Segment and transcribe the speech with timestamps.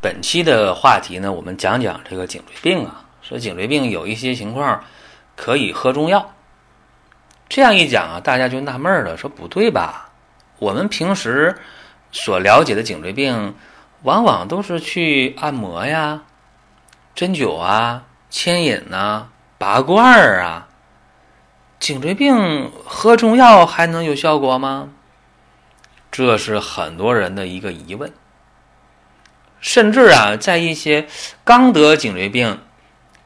[0.00, 3.04] 本期的话题呢，我们讲讲这个颈椎病啊。
[3.20, 4.84] 说颈椎病有一些情况
[5.36, 6.34] 可以喝中药。
[7.48, 10.10] 这样一讲啊，大家就纳闷了，说不对吧？
[10.58, 11.56] 我们平时
[12.12, 13.54] 所了解的颈椎病，
[14.02, 16.22] 往往都是去按摩呀、
[17.14, 20.68] 针灸啊、牵引呐、拔罐儿啊。
[21.80, 24.90] 颈椎病喝中药还能有效果吗？
[26.10, 28.12] 这是很多人的一个疑问。
[29.60, 31.06] 甚至啊，在一些
[31.44, 32.60] 刚得颈椎病、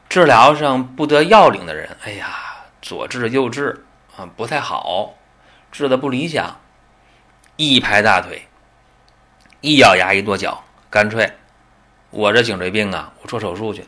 [0.09, 2.27] 治疗上不得要领的人，哎呀，
[2.81, 3.85] 左治右治
[4.17, 5.13] 啊，不太好，
[5.71, 6.59] 治的不理想，
[7.55, 8.47] 一拍大腿，
[9.61, 11.33] 一咬牙一跺脚，干脆
[12.09, 13.85] 我这颈椎病啊，我做手术去，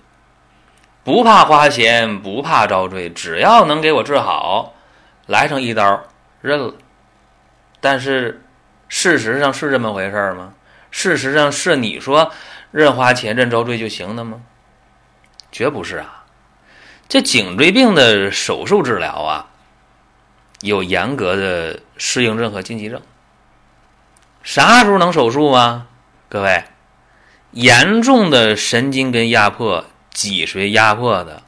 [1.03, 4.73] 不怕花钱，不怕遭罪，只要能给我治好，
[5.25, 6.03] 来上一刀
[6.41, 6.73] 认了。
[7.81, 8.43] 但是
[8.87, 10.53] 事实上是这么回事吗？
[10.97, 12.31] 事实上是你说
[12.71, 14.41] 认花钱认遭罪就行了吗？
[15.51, 16.23] 绝不是啊！
[17.09, 19.49] 这颈椎病的手术治疗啊，
[20.61, 23.01] 有严格的适应症和禁忌症。
[24.41, 25.87] 啥时候能手术啊？
[26.29, 26.63] 各位，
[27.51, 31.43] 严重的神经根压迫、脊髓压迫的，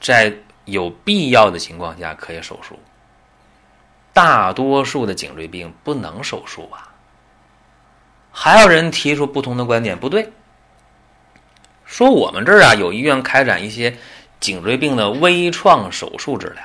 [0.00, 0.32] 在
[0.64, 2.80] 有必要的情况下可以手术。
[4.14, 6.88] 大多数的颈椎病不能手术啊。
[8.34, 10.32] 还有人提出不同的观点，不对，
[11.84, 13.94] 说我们这儿啊有医院开展一些
[14.40, 16.64] 颈椎病的微创手术治疗，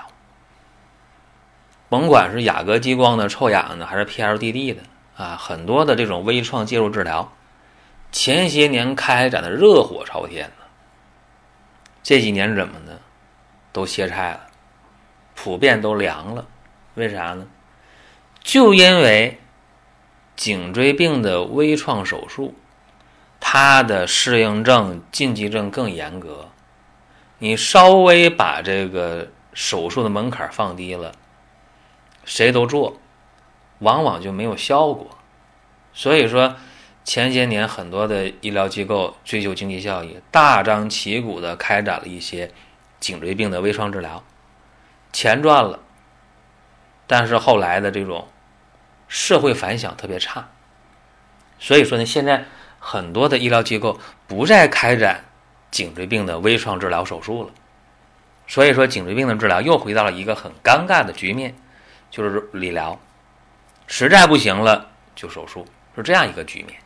[1.90, 4.82] 甭管是雅阁激光的、臭氧的，还是 PLDD 的
[5.18, 7.34] 啊，很多的这种微创介入治疗，
[8.14, 10.66] 前些年开展的热火朝天的，
[12.02, 12.98] 这几年怎么呢，
[13.74, 14.48] 都歇菜了，
[15.36, 16.48] 普遍都凉了，
[16.96, 17.46] 为啥呢？
[18.42, 19.38] 就因为。
[20.38, 22.54] 颈椎病的微创手术，
[23.40, 26.50] 它的适应症、禁忌症更严格。
[27.40, 31.12] 你稍微把这个手术的门槛放低了，
[32.24, 32.98] 谁都做，
[33.80, 35.18] 往往就没有效果。
[35.92, 36.56] 所以说，
[37.04, 42.52] 前些年很多的医疗机构追求经济效益，大张旗鼓的开展了一些
[43.00, 44.24] 颈椎病的微创治疗，
[45.12, 45.80] 钱赚了，
[47.08, 48.28] 但是后来的这种。
[49.08, 50.50] 社会反响特别差，
[51.60, 52.46] 所以说呢，现在
[52.80, 55.26] 很多的医疗机构不再开展
[55.72, 57.50] 颈椎病的微创治疗手术了。
[58.48, 61.54] 所以说，颈椎病的治疗又回到了一个很尴尬的局面，
[62.10, 62.98] 就是理疗，
[63.88, 66.80] 实在不行了就手术，是这样一个局面。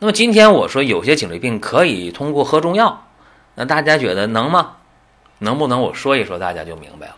[0.00, 3.06] 那么今天我说有些颈椎病可以通过喝中药，
[3.54, 4.78] 那大家觉得能吗？
[5.38, 5.80] 能不能？
[5.80, 7.16] 我说一说，大家就明白了。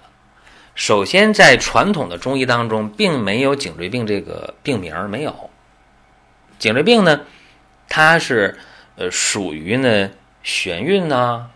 [0.75, 5.51] 首先，在传统的中医当中，并没有颈椎病这个病名没有。
[6.59, 7.21] 颈椎病呢，
[7.89, 8.59] 它是
[8.97, 10.11] 呃属于呢
[10.45, 11.51] 眩晕呐、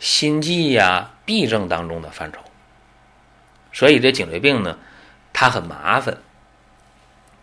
[0.00, 2.40] 心悸呀、痹症当中的范畴。
[3.72, 4.76] 所以这颈椎病呢，
[5.32, 6.18] 它很麻烦。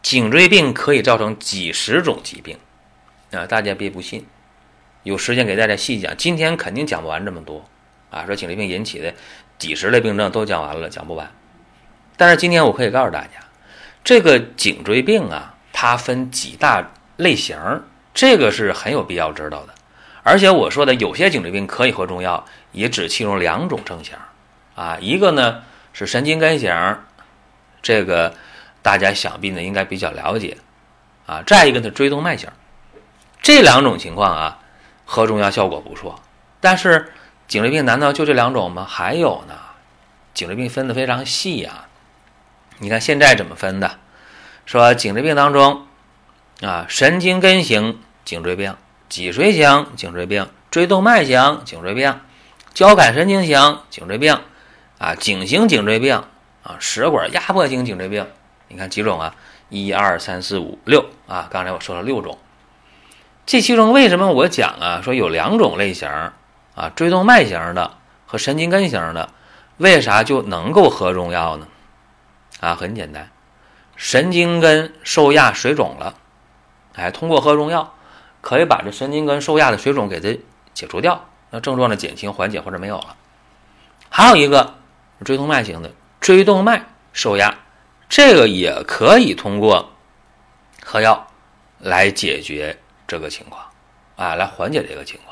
[0.01, 2.57] 颈椎病可以造成几十种疾病
[3.31, 4.25] 啊，大家别不信。
[5.03, 7.63] 有时间给大家细讲，今天肯定讲不完这么多
[8.09, 8.25] 啊。
[8.25, 9.13] 说颈椎病引起的。
[9.61, 11.31] 几十类病症都讲完了，讲不完。
[12.17, 13.29] 但是今天我可以告诉大家，
[14.03, 17.55] 这个颈椎病啊，它分几大类型，
[18.11, 19.75] 这个是很有必要知道的。
[20.23, 24.15] 而且我说的有些颈椎病可以喝中药，也只其中两种症型
[24.73, 24.97] 啊。
[24.99, 25.61] 一个呢
[25.93, 26.97] 是神经根型，
[27.83, 28.33] 这个
[28.81, 30.57] 大家想必呢应该比较了解
[31.27, 31.43] 啊。
[31.45, 32.49] 再一个呢椎动脉型，
[33.43, 34.57] 这两种情况啊，
[35.05, 36.19] 喝中药效果不错，
[36.59, 37.13] 但是。
[37.51, 38.87] 颈椎病难道就这两种吗？
[38.89, 39.55] 还有呢，
[40.33, 41.89] 颈椎病分的非常细啊。
[42.77, 43.99] 你看现在怎么分的？
[44.65, 45.85] 说颈椎病当中
[46.61, 48.77] 啊，神经根型颈椎病、
[49.09, 52.21] 脊髓型颈椎病、椎动脉型颈椎病、
[52.73, 54.39] 交感神经型颈椎病
[54.97, 56.23] 啊，颈型颈椎病
[56.63, 58.25] 啊，食管压迫型颈椎病。
[58.69, 59.35] 你看几种啊？
[59.67, 61.49] 一二三四五六啊！
[61.51, 62.39] 刚才我说了六种。
[63.45, 65.01] 这其中为什么我讲啊？
[65.03, 66.09] 说有两种类型。
[66.75, 69.29] 啊，椎动脉型的和神经根型的，
[69.77, 71.67] 为啥就能够喝中药呢？
[72.59, 73.29] 啊，很简单，
[73.95, 76.15] 神经根受压水肿了，
[76.95, 77.93] 哎，通过喝中药
[78.39, 80.39] 可以把这神经根受压的水肿给它
[80.73, 83.15] 解除掉，那症状的减轻、缓解或者没有了。
[84.09, 84.75] 还有一个
[85.25, 87.55] 椎动脉型的椎动脉受压，
[88.07, 89.91] 这个也可以通过
[90.83, 91.27] 喝药
[91.79, 93.65] 来解决这个情况，
[94.15, 95.30] 啊，来缓解这个情况。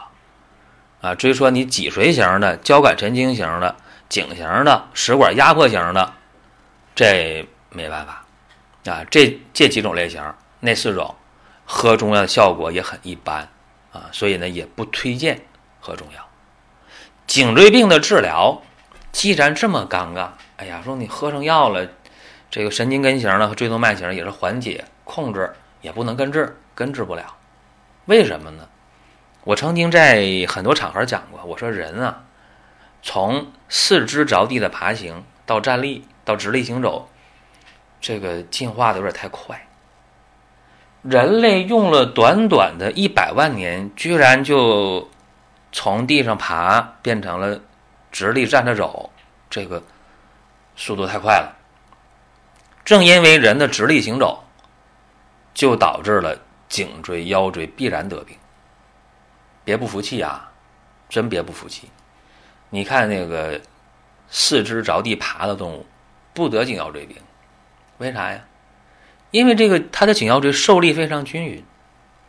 [1.01, 3.75] 啊，至于说你脊髓型的、交感神经型的、
[4.09, 6.13] 颈型的、食管压迫型的，
[6.95, 8.25] 这没办法。
[8.85, 10.21] 啊，这这几种类型，
[10.59, 11.15] 那四种。
[11.71, 13.47] 喝中药的效果也很一般
[13.91, 15.39] 啊，所以呢也不推荐
[15.79, 16.27] 喝中药。
[17.27, 18.59] 颈椎病的治疗
[19.11, 21.87] 既然这么尴尬，哎呀，说你喝上药了，
[22.49, 27.37] 这个神经根型的和椎动脉型也是缓解控制，也不能根治，根治不了。
[28.05, 28.67] 为什么呢？
[29.49, 32.21] 我曾经在很多场合讲过，我说人啊，
[33.01, 37.09] 从四肢着地的爬行到站立到直立行走，
[37.99, 39.67] 这个进化的有点太快。
[41.01, 45.09] 人类用了短短的一百万年，居然就
[45.71, 47.59] 从地上爬变成了
[48.11, 49.09] 直立站着走，
[49.49, 49.81] 这个
[50.75, 51.57] 速度太快了。
[52.85, 54.43] 正因为人的直立行走，
[55.55, 56.37] 就导致了
[56.67, 58.37] 颈椎、腰椎必然得病。
[59.69, 60.51] 别不服气啊，
[61.09, 61.91] 真别不服气！
[62.71, 63.61] 你看那个
[64.27, 65.85] 四肢着地爬的动物，
[66.33, 67.15] 不得颈腰椎病，
[67.99, 68.41] 为啥呀？
[69.29, 71.63] 因为这个，它的颈腰椎受力非常均匀，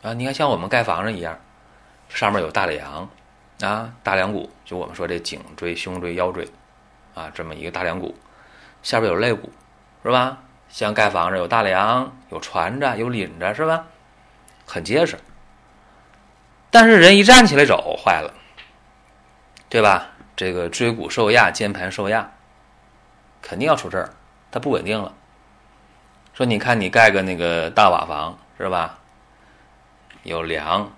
[0.03, 1.41] 啊，你看像我们盖房子一样，
[2.11, 3.09] 上面有大梁，
[3.63, 6.47] 啊，大梁骨，就我们说这颈椎、胸椎、腰椎，
[7.15, 8.15] 啊，这么一个大梁骨，
[8.83, 9.51] 下边有肋骨，
[10.03, 10.37] 是吧？
[10.69, 13.87] 像盖房子有大梁，有传着，有领着，是吧？
[14.67, 15.19] 很结实。
[16.71, 18.33] 但是人一站起来走，坏了，
[19.69, 20.09] 对吧？
[20.37, 22.33] 这个椎骨受压，肩盘受压，
[23.43, 24.11] 肯定要出事儿，
[24.51, 25.13] 它不稳定了。
[26.33, 28.99] 说你看，你盖个那个大瓦房是吧？
[30.23, 30.91] 有梁，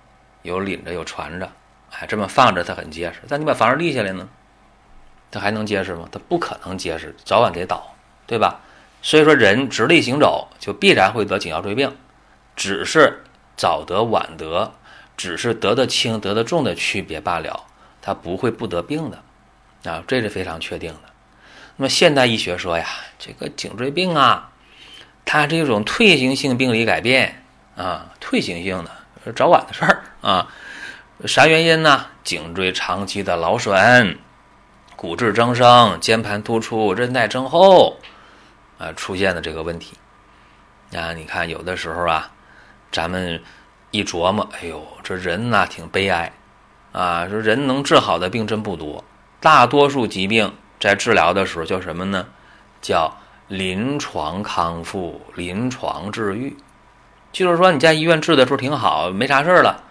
[0.43, 1.51] 有领着，有传着，
[1.91, 3.23] 哎，这么放着它很结实。
[3.29, 4.29] 但你把房子立下来呢，
[5.31, 6.09] 它还能结实吗？
[6.13, 7.95] 它不可能结实，早晚得倒，
[8.27, 8.61] 对吧？
[9.01, 11.97] 所以说，人直立行走就必然会得颈腰椎病，
[12.55, 13.25] 只是
[13.57, 14.73] 早得晚得，
[15.17, 17.65] 只是得的轻得的重的区别罢了，
[18.01, 19.23] 它不会不得病的
[19.91, 21.01] 啊，这是非常确定的。
[21.77, 22.87] 那么现代医学说呀，
[23.19, 24.49] 这个颈椎病啊。
[25.25, 27.45] 它这种退行性病理改变
[27.77, 30.49] 啊，退行性的早晚的事儿啊，
[31.27, 32.07] 啥原因呢？
[32.25, 34.19] 颈椎长期的劳损、
[34.97, 38.01] 骨质增生、肩盘突出、韧带增厚
[38.79, 39.97] 啊，出现的这个问题
[40.93, 41.13] 啊。
[41.13, 42.33] 你看，有的时候啊，
[42.91, 43.41] 咱们
[43.93, 46.33] 一琢磨，哎呦，这人呐挺悲哀
[46.91, 47.29] 啊。
[47.29, 49.05] 说人能治好的病真不多，
[49.39, 52.27] 大多数疾病在治疗的时候叫什么呢？
[52.81, 53.17] 叫。
[53.49, 56.57] 临床康复、临床治愈，
[57.33, 59.85] 就是说你在医院治的时候挺好，没啥事儿了。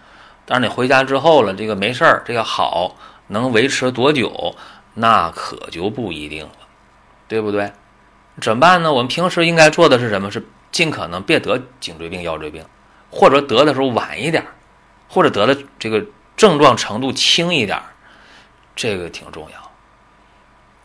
[0.44, 2.96] 但是你回家之后了，这个没事儿，这个好
[3.28, 4.56] 能维持多久，
[4.94, 6.52] 那可就不一定了，
[7.28, 7.70] 对不对？
[8.40, 8.92] 怎么办呢？
[8.92, 10.28] 我们平时应该做的是什么？
[10.28, 12.64] 是尽可能别得颈椎病、腰椎病，
[13.12, 14.44] 或者得的时候晚一点，
[15.06, 16.04] 或者得的这个
[16.34, 17.80] 症状程度轻一点，
[18.74, 19.70] 这个挺重要。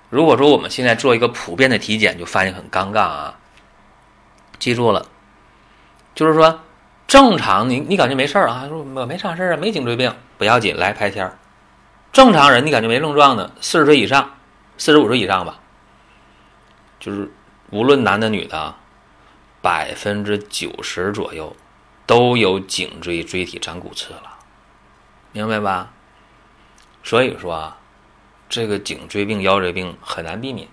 [0.10, 3.40] 如果说我们现在做一个普遍的体检，就发现很尴尬啊！
[4.60, 5.06] 记住了，
[6.14, 6.60] 就是说
[7.08, 11.38] 正常你你感觉没事儿啊，说我没啥事儿啊，没颈椎病不要紧，来拍片儿。
[12.12, 14.36] 正常人你感觉没症状的，四十岁以上，
[14.78, 15.60] 四十五岁以上吧，
[17.00, 17.32] 就是
[17.70, 18.76] 无论男的女的，
[19.62, 21.56] 百分之九十左右
[22.08, 24.40] 都有颈椎椎体长骨刺了，
[25.32, 25.94] 明白吧？
[27.04, 27.78] 所以说啊。
[28.50, 30.70] 这个颈椎病、腰椎病很难避免，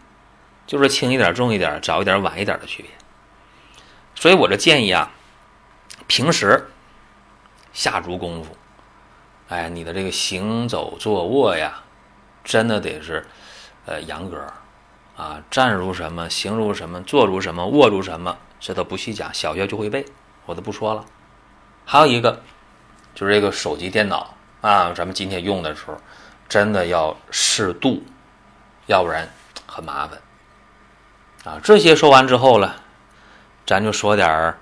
[0.64, 2.90] 就是轻一点、重一点、早一点、晚一点的区别。
[4.14, 5.10] 所以我这建议啊，
[6.06, 6.70] 平时
[7.72, 8.56] 下足功夫，
[9.48, 11.82] 哎，你的这个行走、坐卧呀，
[12.44, 13.26] 真的得是
[13.86, 14.46] 呃严格
[15.16, 20.06] 啊，站如什么，行如什么，坐如什么，卧如什么，这都不细讲，小学就会背，
[20.46, 21.04] 我都不说了。
[21.84, 22.42] 还有一个
[23.14, 25.96] 就是这个手机、电脑啊，咱们今天用的时候。
[26.46, 28.02] 真的要适度，
[28.86, 29.28] 要不然
[29.66, 30.20] 很麻烦
[31.42, 31.58] 啊！
[31.64, 32.76] 这些说完之后了，
[33.66, 34.58] 咱就说点儿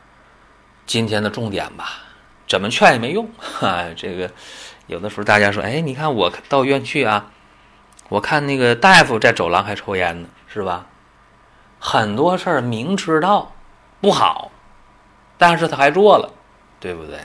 [0.87, 1.99] 今天的重点吧。
[2.47, 3.85] 怎么劝也没用哈。
[3.97, 4.31] 这个
[4.87, 7.31] 有的时候大家说，哎，你看我到医院去啊，
[8.09, 10.87] 我看那个大夫在走廊还抽烟呢，是吧？
[11.81, 13.53] 很多事儿明知道
[14.01, 14.53] 不好，
[15.37, 16.33] 但是他还做了，
[16.83, 17.21] 对不对？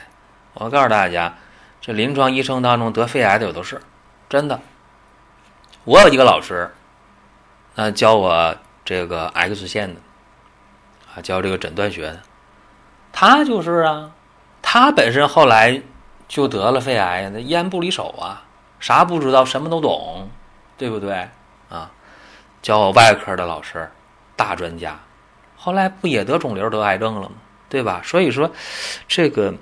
[0.54, 1.34] 我告诉大家，
[1.80, 3.80] 这临床医生当中得肺癌的有的是。
[4.28, 4.60] 真的，
[5.82, 6.70] 我有一个老师，
[7.74, 10.00] 那教我这个 X 线的，
[11.12, 12.20] 啊，教这个诊断学的，
[13.10, 14.12] 他就是啊，
[14.62, 15.82] 他本身后来
[16.28, 18.44] 就得了肺癌，那烟不离手啊，
[18.78, 20.30] 啥不知道，什么都懂，
[20.76, 21.28] 对不对
[21.68, 21.90] 啊？
[22.62, 23.90] 教我外科的老师，
[24.36, 24.96] 大专家，
[25.56, 27.34] 后来不也得肿瘤、得癌症了吗？
[27.68, 28.00] 对吧？
[28.04, 28.50] 所以说，
[29.06, 29.54] 这个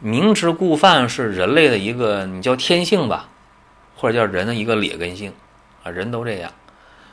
[0.00, 3.28] 明知故犯是人类的一个你叫天性吧，
[3.96, 5.32] 或者叫人的一个劣根性
[5.82, 6.52] 啊，人都这样，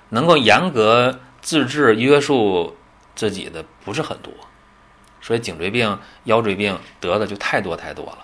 [0.09, 2.77] 能够严格自制约束
[3.15, 4.31] 自己的不是很多。
[5.21, 8.19] 所以颈椎病、腰椎病得的就太多太多了，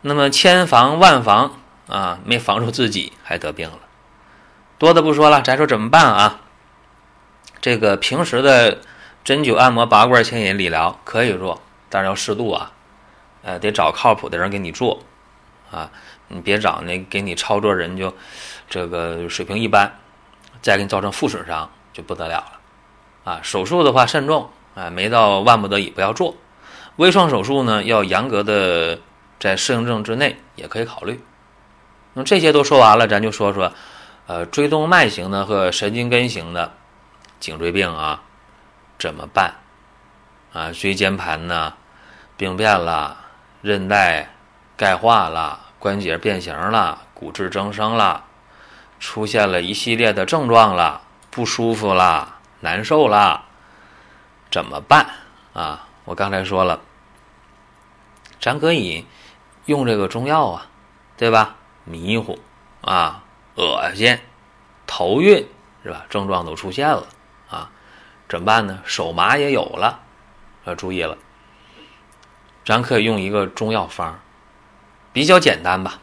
[0.00, 3.80] 那么千防万防啊，没防住自己还得病了，
[4.78, 6.40] 多的不说了，咱说怎么办啊？
[7.60, 8.78] 这个平时的
[9.26, 12.70] 针灸、按摩、拔罐、牵引、理疗可以做，但是要适度啊，
[13.42, 15.00] 呃，得找靠谱的人给你做
[15.72, 15.90] 啊，
[16.28, 18.14] 你别找那给你操作人就
[18.70, 19.98] 这个水平一般，
[20.62, 23.40] 再给你造成负损伤就不得了了啊。
[23.42, 24.48] 手术的话慎重。
[24.76, 26.36] 啊，没到万不得已不要做，
[26.96, 28.98] 微创手术呢要严格的
[29.40, 31.18] 在适应症之内也可以考虑。
[32.12, 33.72] 那这些都说完了，咱就说说，
[34.26, 36.74] 呃，椎动脉型的和神经根型的
[37.40, 38.22] 颈椎病啊，
[38.98, 39.54] 怎么办？
[40.52, 41.74] 啊，椎间盘呢
[42.36, 43.16] 病变了，
[43.62, 44.30] 韧带
[44.76, 48.24] 钙化了，关节变形了，骨质增生了，
[48.98, 53.44] 出现了一系列的症状了，不舒服了，难受了。
[54.50, 55.06] 怎么办
[55.52, 55.86] 啊？
[56.04, 56.80] 我刚才说了，
[58.40, 59.06] 咱可以
[59.66, 60.66] 用这个中药啊，
[61.16, 61.56] 对吧？
[61.84, 62.38] 迷糊
[62.80, 63.22] 啊，
[63.56, 64.18] 恶心，
[64.86, 65.46] 头晕
[65.82, 66.04] 是吧？
[66.08, 67.06] 症状都出现了
[67.50, 67.70] 啊，
[68.28, 68.80] 怎么办呢？
[68.84, 70.00] 手麻也有了，
[70.64, 71.16] 要注意了。
[72.64, 74.18] 咱可以用一个中药方，
[75.12, 76.00] 比较简单吧，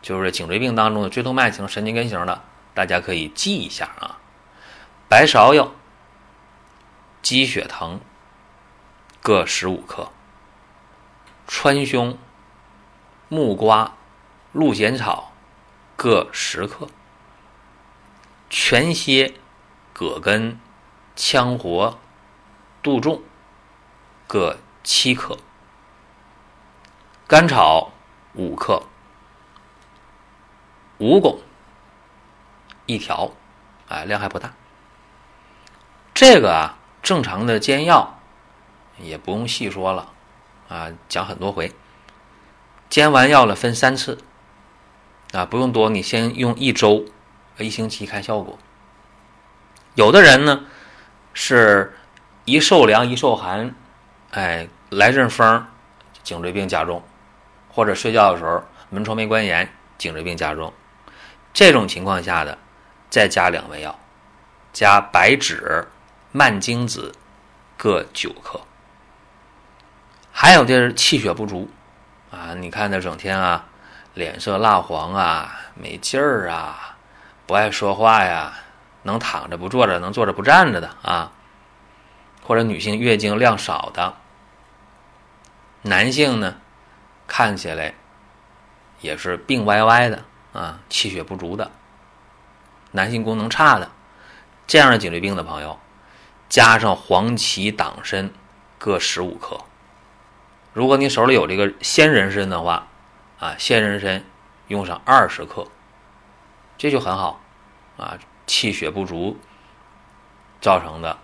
[0.00, 4.18] 就是颈椎病当中的椎动脉型、神经根型的，大家可以记一下啊，
[5.08, 5.72] 白芍药。
[7.22, 8.00] 鸡血藤
[9.22, 10.12] 各十五克，
[11.46, 12.18] 川芎、
[13.28, 13.94] 木瓜、
[14.52, 15.32] 鹿衔草
[15.96, 16.86] 各十克，
[18.50, 19.32] 全蝎、
[19.94, 20.60] 葛根、
[21.16, 21.98] 羌活、
[22.82, 23.22] 杜仲
[24.26, 25.38] 各七克，
[27.26, 27.92] 甘草
[28.34, 28.82] 五克，
[30.98, 31.38] 蜈蚣
[32.86, 33.32] 一条，
[33.88, 34.52] 哎，量还不大。
[36.12, 36.78] 这个啊。
[37.02, 38.18] 正常的煎药
[38.98, 40.10] 也不用细说了，
[40.70, 41.70] 啊，讲很多回。
[42.88, 44.16] 煎完药了分三次，
[45.32, 47.04] 啊，不用多，你先用一周、
[47.58, 48.58] 一星期看效果。
[49.94, 50.64] 有的人呢
[51.34, 51.94] 是
[52.46, 53.74] 一受凉一受寒，
[54.30, 55.66] 哎，来阵风，
[56.22, 57.02] 颈椎病加重，
[57.68, 60.72] 或者睡觉的时候门窗没关严，颈椎病加重。
[61.52, 62.56] 这种情况下的，
[63.10, 63.98] 再加两味药，
[64.72, 65.86] 加白芷。
[66.36, 67.14] 蔓荆子
[67.76, 68.60] 各九克，
[70.32, 71.70] 还有就是气血不足
[72.32, 72.54] 啊！
[72.54, 73.66] 你看他整天啊，
[74.14, 76.96] 脸色蜡黄啊，没劲儿啊，
[77.46, 78.52] 不爱说话呀，
[79.04, 81.32] 能躺着不坐着，能坐着不站着的啊，
[82.42, 84.16] 或者女性月经量少的，
[85.82, 86.56] 男性呢，
[87.26, 87.94] 看起来
[89.00, 91.70] 也是病歪歪的啊，气血不足的，
[92.90, 93.90] 男性功能差的，
[94.66, 95.78] 这样的颈椎病的朋友。
[96.48, 98.30] 加上黄芪、党参
[98.78, 99.58] 各十五克。
[100.72, 102.86] 如果你手里有这个鲜人参的话，
[103.40, 104.24] 啊，鲜人参
[104.68, 105.66] 用上二十克，
[106.78, 107.40] 这就很好。
[107.96, 109.38] 啊，气血不足
[110.60, 111.18] 造成的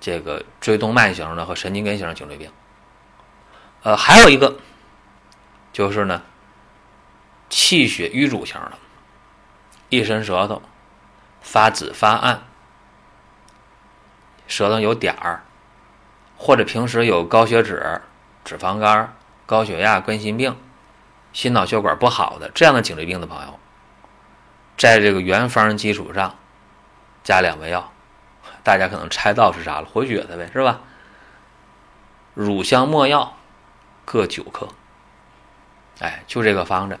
[0.00, 2.50] 这个椎动脉型的和神经根型的颈椎病。
[3.82, 4.58] 呃，还有一个
[5.72, 6.22] 就是呢，
[7.48, 8.72] 气血瘀阻型的，
[9.88, 10.62] 一伸舌头
[11.40, 12.42] 发紫发暗。
[14.46, 15.44] 舌头有点儿，
[16.36, 18.02] 或者平时有高血脂、
[18.44, 19.16] 脂肪肝、
[19.46, 20.56] 高血压、冠心病、
[21.32, 23.58] 心脑血管不好的这样的颈椎病的朋友，
[24.76, 26.36] 在这个原方基础上
[27.22, 27.92] 加两味药，
[28.62, 30.80] 大家可能猜到是啥了，活血的呗，是吧？
[32.34, 33.36] 乳香没药
[34.04, 34.68] 各九克，
[36.00, 36.98] 哎，就这个方子，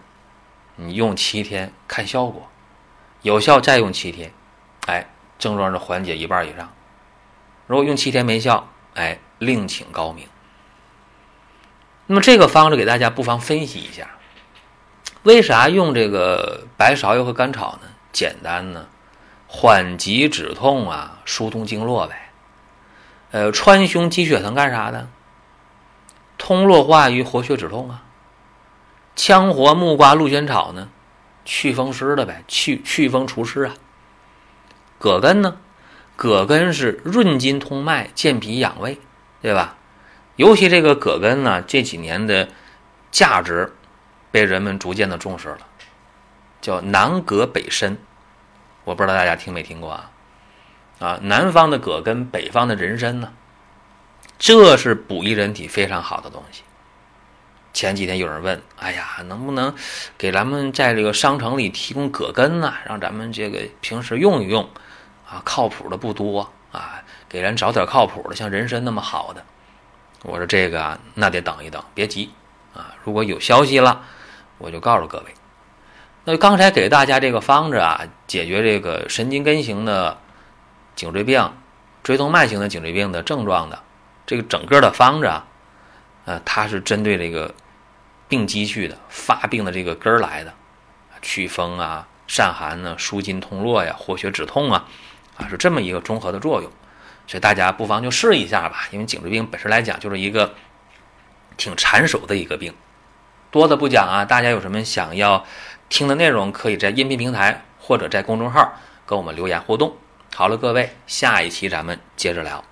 [0.76, 2.48] 你用七天看效果，
[3.22, 4.32] 有效再用七天，
[4.86, 6.72] 哎，症状是缓解一半以上。
[7.66, 10.28] 如果用七天没效，哎，另请高明。
[12.06, 14.10] 那么这个方子给大家不妨分析一下，
[15.22, 17.88] 为啥用这个白芍药和甘草呢？
[18.12, 18.86] 简单呢，
[19.54, 22.30] 缓急止痛啊，疏通经络呗。
[23.32, 25.08] 呃，川芎、鸡血藤干啥的？
[26.38, 28.02] 通络化瘀、活血止痛啊。
[29.14, 30.88] 羌活、木瓜、鹿衔草呢，
[31.44, 33.74] 祛风湿的呗，祛祛风除湿啊。
[34.98, 35.58] 葛根呢？
[36.16, 38.98] 葛根是润筋通脉、健脾养胃，
[39.42, 39.76] 对吧？
[40.36, 42.48] 尤其这个葛根呢，这几年的
[43.10, 43.74] 价值
[44.30, 45.58] 被人们逐渐的重视了，
[46.62, 47.98] 叫南葛北参。
[48.84, 50.10] 我不知道大家听没听过啊？
[50.98, 53.32] 啊，南方的葛根，北方的人参呢，
[54.38, 56.62] 这是补益人体非常好的东西。
[57.72, 59.74] 前几天有人问，哎呀，能不能
[60.18, 62.74] 给咱们在这个商城里提供葛根呢？
[62.84, 64.62] 让咱们这个平时用一用
[65.28, 69.44] 啊，靠谱的不多啊，给人找点靠谱的，像人参那么好的。
[70.22, 72.30] 我说这个啊，那得等一等，别急
[72.74, 72.94] 啊。
[73.02, 74.04] 如果有消息了，
[74.58, 75.34] 我就告诉各位。
[76.24, 80.18] 那刚才给大家这个方子啊，解决这个神经根型的
[80.94, 81.52] 颈椎病、
[82.04, 83.82] 椎动脉型的颈椎病的症状的
[84.24, 85.44] 这个整个的方子啊，
[86.24, 87.52] 呃，它是针对这个
[88.28, 90.54] 病机去的、发病的这个根儿来的，
[91.20, 94.84] 祛风啊、散寒呢、舒筋通络呀、活血止痛啊，
[95.36, 96.70] 啊，是这么一个综合的作用。
[97.26, 100.54] 所以大家不妨就试一下吧，因为颈椎病本身来讲就是一个
[101.56, 102.72] 挺缠手的一个病。
[103.50, 105.44] 多的不讲啊，大家有什么想要？
[105.92, 108.72] 听的内容可以在音频平台或者在公众号
[109.04, 109.94] 跟我们留言互动。
[110.34, 112.64] 好了，各位，下一期咱们接着聊。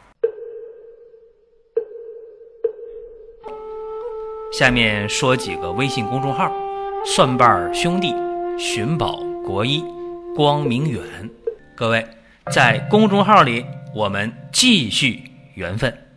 [4.50, 6.50] 下面说几个微信公众号：
[7.04, 8.14] 蒜瓣兄弟、
[8.58, 9.84] 寻宝国医、
[10.34, 11.02] 光明远。
[11.76, 12.02] 各位
[12.50, 15.22] 在公众号里，我们继续
[15.56, 16.09] 缘分。